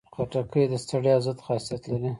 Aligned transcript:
خټکی 0.15 0.63
د 0.71 0.73
ستړیا 0.83 1.15
ضد 1.25 1.39
خاصیت 1.45 1.81
لري. 1.91 2.09